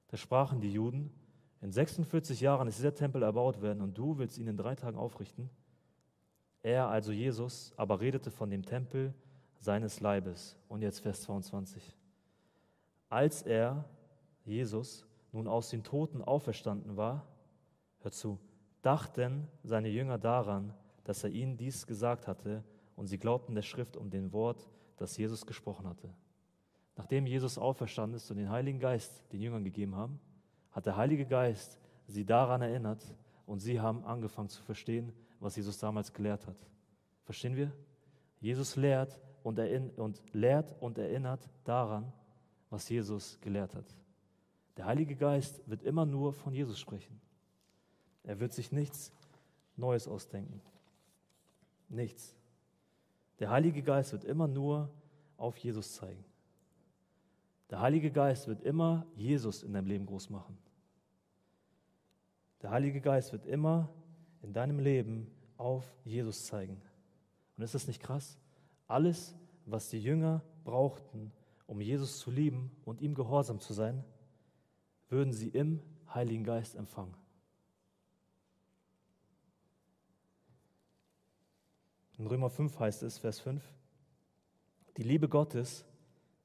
[0.09, 1.11] Da sprachen die Juden,
[1.61, 4.97] in 46 Jahren ist dieser Tempel erbaut werden und du willst ihn in drei Tagen
[4.97, 5.51] aufrichten.
[6.63, 9.15] Er, also Jesus, aber redete von dem Tempel
[9.59, 10.57] seines Leibes.
[10.69, 11.97] Und jetzt Vers 22.
[13.09, 13.85] Als er,
[14.45, 17.27] Jesus, nun aus den Toten auferstanden war,
[18.01, 18.39] hör zu,
[18.83, 22.65] dachten seine Jünger daran, dass er ihnen dies gesagt hatte,
[22.97, 26.13] und sie glaubten der Schrift um den Wort, das Jesus gesprochen hatte.
[26.97, 30.19] Nachdem Jesus auferstanden ist und den Heiligen Geist den Jüngern gegeben haben,
[30.73, 33.05] hat der Heilige Geist sie daran erinnert
[33.47, 36.57] und sie haben angefangen zu verstehen, was Jesus damals gelehrt hat.
[37.23, 37.73] Verstehen wir?
[38.41, 39.61] Jesus lehrt und,
[39.97, 42.13] und lehrt und erinnert daran,
[42.71, 43.87] was Jesus gelehrt hat.
[44.79, 47.21] Der Heilige Geist wird immer nur von Jesus sprechen.
[48.23, 49.13] Er wird sich nichts
[49.77, 50.63] Neues ausdenken.
[51.89, 52.37] Nichts.
[53.41, 54.89] Der Heilige Geist wird immer nur
[55.37, 56.25] auf Jesus zeigen.
[57.71, 60.57] Der Heilige Geist wird immer Jesus in deinem Leben groß machen.
[62.63, 63.89] Der Heilige Geist wird immer
[64.43, 66.81] in deinem Leben auf Jesus zeigen.
[67.57, 68.39] Und ist das nicht krass?
[68.87, 69.35] Alles,
[69.67, 71.33] was die Jünger brauchten,
[71.67, 74.05] um Jesus zu lieben und ihm gehorsam zu sein,
[75.09, 75.81] würden sie im
[76.13, 77.15] Heiligen Geist empfangen.
[82.19, 83.63] In Römer 5 heißt es, Vers 5,
[84.97, 85.85] die Liebe Gottes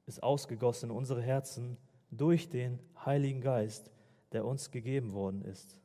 [0.06, 1.76] ist ausgegossen in unsere Herzen
[2.10, 3.90] durch den Heiligen Geist,
[4.32, 5.78] der uns gegeben worden ist.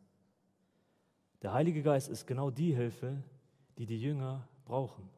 [1.41, 3.23] Der Heilige Geist ist genau die Hilfe,
[3.77, 5.09] die die Jünger brauchen.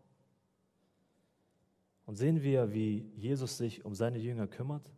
[2.06, 4.91] Und sehen wir, wie Jesus sich um seine Jünger kümmert?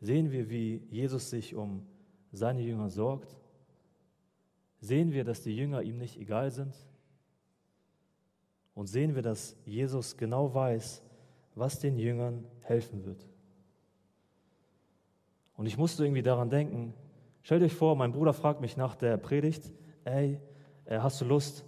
[0.00, 1.86] Sehen wir, wie Jesus sich um
[2.32, 3.36] seine Jünger sorgt?
[4.80, 6.74] Sehen wir, dass die Jünger ihm nicht egal sind?
[8.74, 11.02] Und sehen wir, dass Jesus genau weiß,
[11.54, 13.28] was den Jüngern helfen wird?
[15.56, 16.94] Und ich musste irgendwie daran denken,
[17.42, 19.70] stellt euch vor, mein Bruder fragt mich nach der Predigt,
[20.04, 20.40] ey,
[20.86, 21.66] äh, hast du Lust,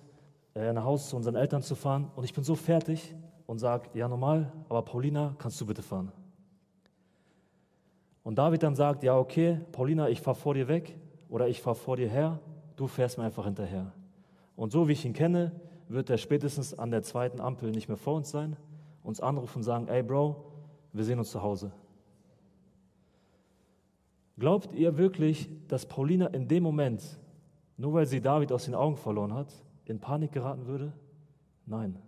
[0.54, 2.10] äh, nach Hause zu unseren Eltern zu fahren?
[2.16, 3.14] Und ich bin so fertig,
[3.46, 6.10] und sagt, ja normal, aber Paulina, kannst du bitte fahren?
[8.22, 10.96] Und David dann sagt, ja okay, Paulina, ich fahre vor dir weg
[11.28, 12.38] oder ich fahre vor dir her,
[12.76, 13.92] du fährst mir einfach hinterher.
[14.54, 15.52] Und so wie ich ihn kenne,
[15.88, 18.56] wird er spätestens an der zweiten Ampel nicht mehr vor uns sein,
[19.02, 20.44] uns anrufen und sagen, ey Bro,
[20.92, 21.72] wir sehen uns zu Hause.
[24.38, 27.02] Glaubt ihr wirklich, dass Paulina in dem Moment,
[27.76, 29.52] nur weil sie David aus den Augen verloren hat,
[29.84, 30.92] in Panik geraten würde?
[31.66, 31.98] Nein.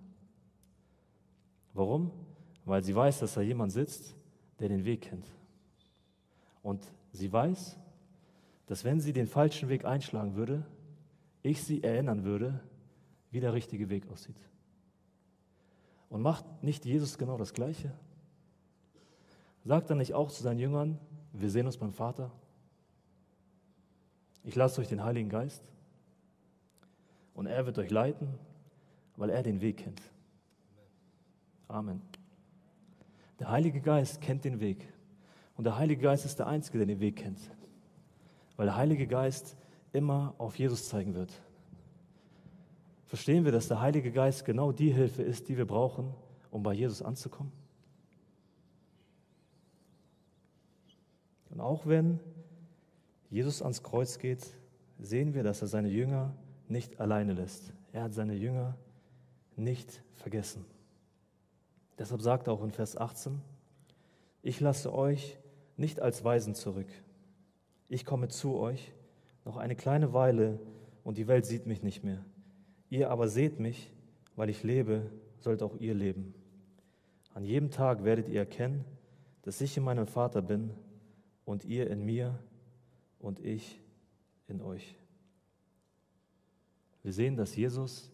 [1.75, 2.11] Warum?
[2.65, 4.17] Weil sie weiß, dass da jemand sitzt,
[4.59, 5.27] der den Weg kennt.
[6.65, 7.77] Und sie weiß,
[8.67, 10.65] dass wenn sie den falschen Weg einschlagen würde,
[11.43, 12.59] ich sie erinnern würde,
[13.31, 14.39] wie der richtige Weg aussieht.
[16.09, 17.93] Und macht nicht Jesus genau das Gleiche?
[19.63, 20.99] Sagt er nicht auch zu seinen Jüngern,
[21.35, 22.31] wir sehen uns beim Vater?
[24.43, 25.63] Ich lasse euch den Heiligen Geist
[27.35, 28.39] und er wird euch leiten,
[29.17, 30.01] weil er den Weg kennt.
[31.69, 32.01] Amen.
[33.39, 34.94] Der Heilige Geist kennt den Weg.
[35.57, 37.39] Und der Heilige Geist ist der Einzige, der den Weg kennt.
[38.57, 39.57] Weil der Heilige Geist
[39.93, 41.33] immer auf Jesus zeigen wird.
[43.07, 46.13] Verstehen wir, dass der Heilige Geist genau die Hilfe ist, die wir brauchen,
[46.51, 47.53] um bei Jesus anzukommen?
[51.51, 52.19] Und auch wenn
[53.31, 54.45] Jesus ans Kreuz geht,
[54.99, 56.35] sehen wir, dass er seine Jünger
[56.69, 57.73] nicht alleine lässt.
[57.93, 58.77] Er hat seine Jünger
[59.55, 60.65] nicht vergessen.
[61.99, 63.41] Deshalb sagt er auch in Vers 18,
[64.43, 65.39] ich lasse euch
[65.77, 66.89] nicht als Weisen zurück.
[67.89, 68.93] Ich komme zu euch
[69.45, 70.59] noch eine kleine Weile
[71.03, 72.25] und die Welt sieht mich nicht mehr.
[72.91, 73.93] Ihr aber seht mich,
[74.37, 76.35] weil ich lebe, sollt auch ihr leben.
[77.35, 78.85] An jedem Tag werdet ihr erkennen,
[79.43, 80.71] dass ich in meinem Vater bin
[81.45, 82.39] und ihr in mir
[83.19, 83.81] und ich
[84.47, 84.97] in euch.
[87.03, 88.11] Wir sehen, dass Jesus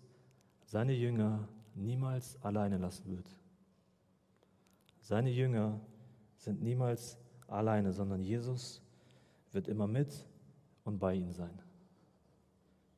[0.65, 3.29] seine Jünger niemals alleine lassen wird.
[5.01, 5.81] Seine Jünger
[6.37, 7.19] sind niemals
[7.51, 8.83] alleine, sondern Jesus
[9.53, 10.27] wird immer mit
[10.85, 11.61] und bei ihnen sein.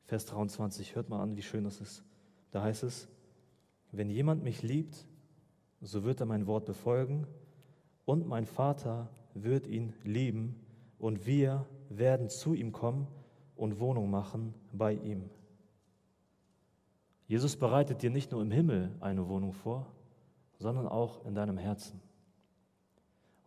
[0.05, 2.03] Vers 23, hört mal an, wie schön das ist.
[2.51, 3.07] Da heißt es,
[3.91, 5.05] wenn jemand mich liebt,
[5.81, 7.27] so wird er mein Wort befolgen
[8.05, 10.55] und mein Vater wird ihn lieben
[10.99, 13.07] und wir werden zu ihm kommen
[13.55, 15.29] und Wohnung machen bei ihm.
[17.27, 19.87] Jesus bereitet dir nicht nur im Himmel eine Wohnung vor,
[20.59, 22.01] sondern auch in deinem Herzen.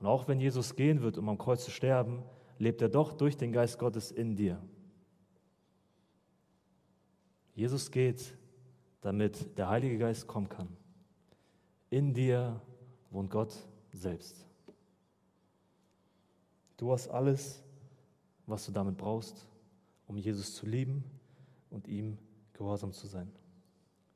[0.01, 2.23] Und auch wenn Jesus gehen wird, um am Kreuz zu sterben,
[2.59, 4.61] lebt er doch durch den Geist Gottes in dir.
[7.55, 8.35] Jesus geht,
[9.01, 10.69] damit der Heilige Geist kommen kann.
[11.89, 12.61] In dir
[13.11, 13.55] wohnt Gott
[13.93, 14.45] selbst.
[16.77, 17.63] Du hast alles,
[18.47, 19.47] was du damit brauchst,
[20.07, 21.05] um Jesus zu lieben
[21.71, 22.19] und ihm
[22.53, 23.33] gehorsam zu sein.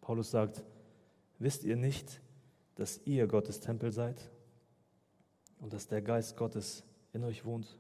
[0.02, 0.62] Paulus sagt,
[1.38, 2.20] wisst ihr nicht,
[2.74, 4.30] dass ihr Gottes Tempel seid
[5.60, 7.78] und dass der Geist Gottes in euch wohnt?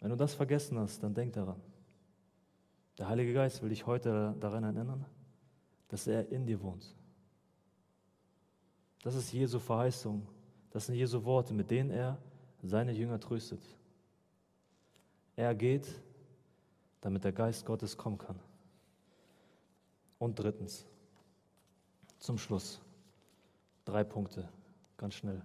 [0.00, 1.60] Wenn du das vergessen hast, dann denk daran.
[2.98, 5.04] Der Heilige Geist will dich heute daran erinnern,
[5.88, 6.94] dass er in dir wohnt.
[9.02, 10.26] Das ist Jesu Verheißung.
[10.70, 12.18] Das sind Jesu Worte, mit denen er
[12.62, 13.62] seine Jünger tröstet.
[15.36, 15.86] Er geht,
[17.00, 18.38] damit der Geist Gottes kommen kann.
[20.18, 20.86] Und drittens,
[22.18, 22.80] zum Schluss,
[23.84, 24.48] drei Punkte,
[24.96, 25.42] ganz schnell.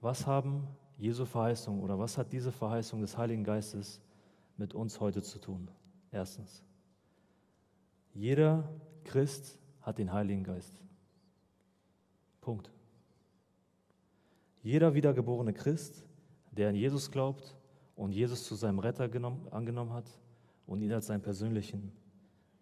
[0.00, 4.00] Was haben Jesu Verheißung oder was hat diese Verheißung des Heiligen Geistes
[4.56, 5.70] mit uns heute zu tun?
[6.10, 6.62] Erstens,
[8.14, 8.68] jeder
[9.04, 10.80] Christ hat den Heiligen Geist.
[12.40, 12.70] Punkt.
[14.62, 16.04] Jeder wiedergeborene Christ,
[16.50, 17.56] der an Jesus glaubt
[17.96, 20.10] und Jesus zu seinem Retter genommen, angenommen hat
[20.66, 21.92] und ihn als seinen persönlichen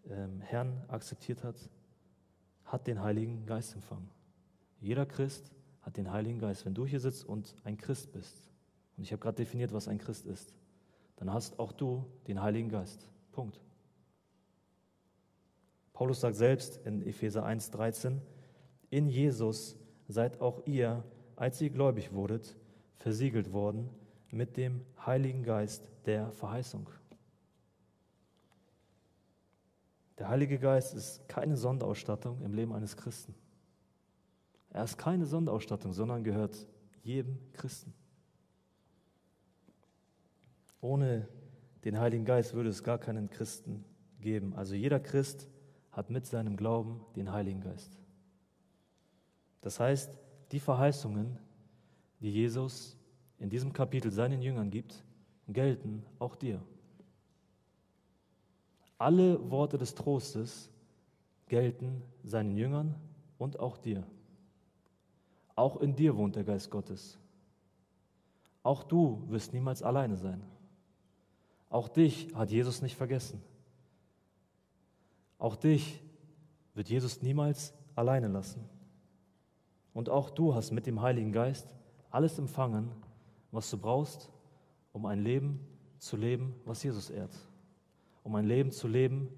[0.08, 1.56] ähm, Herrn akzeptiert hat,
[2.64, 4.10] hat den Heiligen Geist empfangen.
[4.80, 5.50] Jeder Christ
[5.88, 6.66] hat den Heiligen Geist.
[6.66, 8.50] Wenn du hier sitzt und ein Christ bist,
[8.98, 10.52] und ich habe gerade definiert, was ein Christ ist,
[11.16, 13.08] dann hast auch du den Heiligen Geist.
[13.32, 13.58] Punkt.
[15.94, 18.18] Paulus sagt selbst in Epheser 1,13,
[18.90, 19.76] in Jesus
[20.08, 21.04] seid auch ihr,
[21.36, 22.54] als ihr gläubig wurdet,
[22.98, 23.88] versiegelt worden
[24.30, 26.90] mit dem Heiligen Geist der Verheißung.
[30.18, 33.34] Der Heilige Geist ist keine Sonderausstattung im Leben eines Christen.
[34.70, 36.66] Er ist keine Sonderausstattung, sondern gehört
[37.02, 37.92] jedem Christen.
[40.80, 41.28] Ohne
[41.84, 43.84] den Heiligen Geist würde es gar keinen Christen
[44.20, 44.54] geben.
[44.54, 45.48] Also jeder Christ
[45.92, 47.98] hat mit seinem Glauben den Heiligen Geist.
[49.62, 50.16] Das heißt,
[50.52, 51.38] die Verheißungen,
[52.20, 52.96] die Jesus
[53.38, 55.04] in diesem Kapitel seinen Jüngern gibt,
[55.48, 56.62] gelten auch dir.
[58.98, 60.70] Alle Worte des Trostes
[61.48, 62.94] gelten seinen Jüngern
[63.38, 64.04] und auch dir.
[65.58, 67.18] Auch in dir wohnt der Geist Gottes.
[68.62, 70.40] Auch du wirst niemals alleine sein.
[71.68, 73.42] Auch dich hat Jesus nicht vergessen.
[75.36, 76.00] Auch dich
[76.74, 78.64] wird Jesus niemals alleine lassen.
[79.94, 81.74] Und auch du hast mit dem Heiligen Geist
[82.08, 82.92] alles empfangen,
[83.50, 84.30] was du brauchst,
[84.92, 85.58] um ein Leben
[85.98, 87.34] zu leben, was Jesus ehrt.
[88.22, 89.28] Um ein Leben zu leben,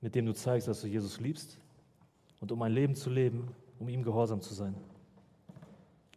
[0.00, 1.60] mit dem du zeigst, dass du Jesus liebst.
[2.40, 4.74] Und um ein Leben zu leben, um ihm gehorsam zu sein.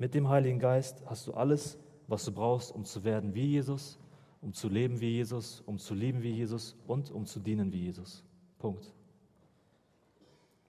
[0.02, 1.78] Mit dem Heiligen Geist hast du alles,
[2.08, 4.00] was du brauchst, um zu werden wie Jesus,
[4.42, 7.84] um zu leben wie Jesus, um zu lieben wie Jesus und um zu dienen wie
[7.84, 8.24] Jesus.
[8.58, 8.96] Punkt.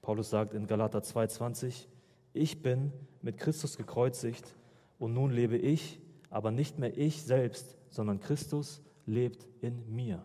[0.03, 1.87] Paulus sagt in Galater 2,20,
[2.35, 4.55] ich bin mit Christus gekreuzigt
[4.99, 10.23] und nun lebe ich, aber nicht mehr ich selbst, sondern Christus lebt in mir.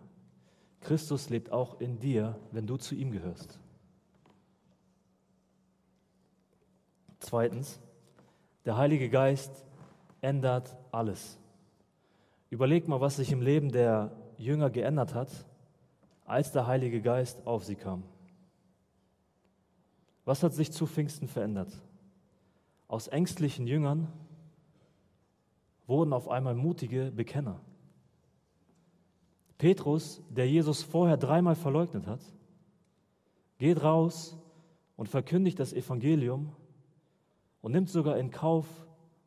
[0.82, 3.58] Christus lebt auch in dir, wenn du zu ihm gehörst.
[7.20, 7.80] Zweitens,
[8.68, 9.64] der Heilige Geist
[10.20, 11.40] ändert alles.
[12.50, 15.30] Überleg mal, was sich im Leben der Jünger geändert hat,
[16.26, 18.04] als der Heilige Geist auf sie kam.
[20.26, 21.72] Was hat sich zu Pfingsten verändert?
[22.90, 24.12] Aus ängstlichen Jüngern
[25.86, 27.62] wurden auf einmal mutige Bekenner.
[29.58, 32.20] Petrus, der Jesus vorher dreimal verleugnet hat,
[33.60, 34.38] geht raus
[34.98, 36.52] und verkündigt das Evangelium
[37.62, 38.68] und nimmt sogar in Kauf,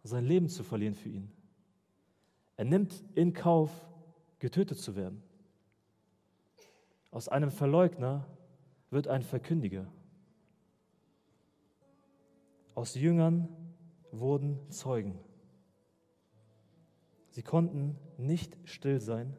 [0.02, 1.30] sein Leben zu verlieren für ihn.
[2.56, 3.70] Er nimmt in Kauf,
[4.38, 5.22] getötet zu werden.
[7.10, 8.26] Aus einem Verleugner
[8.90, 9.86] wird ein Verkündiger.
[12.74, 13.48] Aus Jüngern
[14.12, 15.18] wurden Zeugen.
[17.30, 19.36] Sie konnten nicht still sein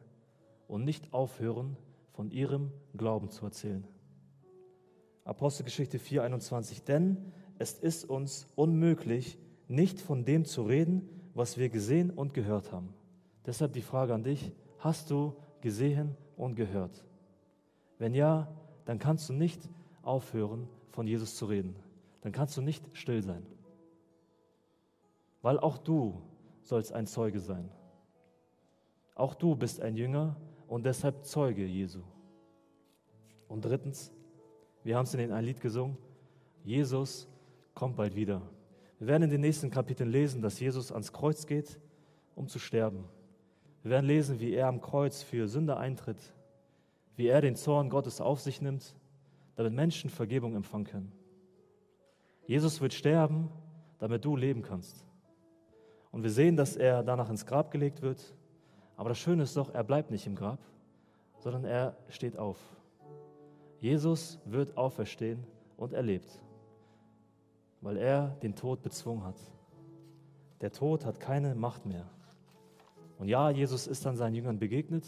[0.68, 1.76] und nicht aufhören,
[2.12, 3.86] von ihrem Glauben zu erzählen.
[5.24, 6.84] Apostelgeschichte 4:21.
[6.84, 7.32] Denn
[7.62, 9.38] es ist uns unmöglich,
[9.68, 12.92] nicht von dem zu reden, was wir gesehen und gehört haben.
[13.46, 17.04] Deshalb die Frage an dich, hast du gesehen und gehört?
[17.98, 18.48] Wenn ja,
[18.84, 19.60] dann kannst du nicht
[20.02, 21.76] aufhören, von Jesus zu reden.
[22.22, 23.46] Dann kannst du nicht still sein.
[25.40, 26.20] Weil auch du
[26.62, 27.70] sollst ein Zeuge sein.
[29.14, 30.36] Auch du bist ein Jünger
[30.66, 32.00] und deshalb Zeuge Jesu.
[33.46, 34.12] Und drittens,
[34.82, 35.96] wir haben es in ein Lied gesungen,
[36.64, 37.28] Jesus
[37.74, 38.42] kommt bald wieder.
[38.98, 41.78] Wir werden in den nächsten Kapiteln lesen, dass Jesus ans Kreuz geht,
[42.34, 43.04] um zu sterben.
[43.82, 46.34] Wir werden lesen, wie er am Kreuz für Sünder eintritt,
[47.16, 48.94] wie er den Zorn Gottes auf sich nimmt,
[49.56, 51.12] damit Menschen Vergebung empfangen können.
[52.46, 53.50] Jesus wird sterben,
[53.98, 55.04] damit du leben kannst.
[56.10, 58.34] Und wir sehen, dass er danach ins Grab gelegt wird.
[58.96, 60.58] Aber das Schöne ist doch, er bleibt nicht im Grab,
[61.38, 62.58] sondern er steht auf.
[63.80, 65.44] Jesus wird auferstehen
[65.76, 66.42] und er lebt,
[67.82, 69.36] weil er den Tod bezwungen hat.
[70.60, 72.08] Der Tod hat keine Macht mehr.
[73.18, 75.04] Und ja, Jesus ist dann seinen Jüngern begegnet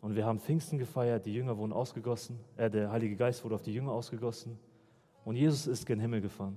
[0.00, 3.62] und wir haben Pfingsten gefeiert, die Jünger wurden ausgegossen, äh, der Heilige Geist wurde auf
[3.62, 4.58] die Jünger ausgegossen
[5.24, 6.56] und Jesus ist gen Himmel gefahren.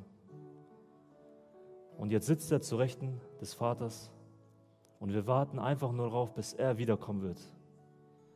[1.97, 4.11] Und jetzt sitzt er zu Rechten des Vaters
[4.99, 7.39] und wir warten einfach nur darauf, bis er wiederkommen wird.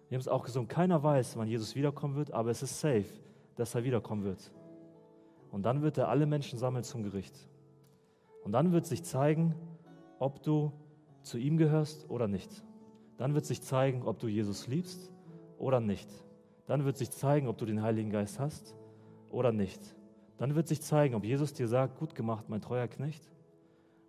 [0.10, 3.06] Wir haben es auch gesungen, keiner weiß, wann Jesus wiederkommen wird, aber es ist safe,
[3.56, 4.52] dass er wiederkommen wird.
[5.52, 7.36] Und dann wird er alle Menschen sammeln zum Gericht.
[8.44, 9.54] Und dann wird sich zeigen,
[10.20, 10.72] ob du
[11.22, 12.64] zu ihm gehörst oder nicht.
[13.18, 15.12] Dann wird sich zeigen, ob du Jesus liebst
[15.58, 16.10] oder nicht.
[16.66, 18.76] Dann wird sich zeigen, ob du den Heiligen Geist hast
[19.30, 19.80] oder nicht.
[20.38, 23.32] Dann wird sich zeigen, ob Jesus dir sagt, gut gemacht, mein treuer Knecht,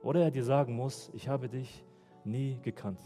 [0.03, 1.85] oder er dir sagen muss, ich habe dich
[2.25, 3.01] nie gekannt.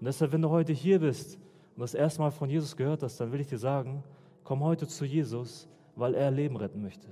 [0.00, 1.38] Und deshalb, wenn du heute hier bist
[1.74, 4.02] und das erste Mal von Jesus gehört hast, dann will ich dir sagen,
[4.44, 5.68] komm heute zu Jesus,
[5.98, 7.08] weil er Leben retten möchte.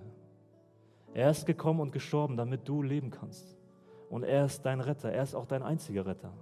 [1.12, 3.56] Er ist gekommen und gestorben, damit du leben kannst.
[4.08, 6.32] Und er ist dein Retter, er ist auch dein einziger Retter.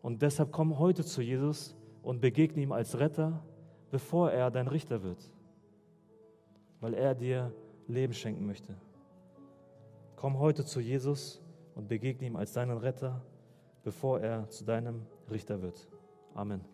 [0.00, 3.42] Und deshalb komm heute zu Jesus und begegne ihm als Retter,
[3.90, 5.30] bevor er dein Richter wird,
[6.80, 7.52] weil er dir
[7.86, 8.74] Leben schenken möchte.
[10.16, 11.42] Komm heute zu Jesus
[11.74, 13.20] und begegne ihm als deinen Retter,
[13.82, 15.88] bevor er zu deinem Richter wird.
[16.34, 16.73] Amen.